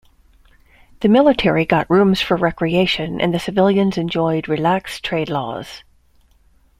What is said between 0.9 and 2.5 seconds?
The military got rooms for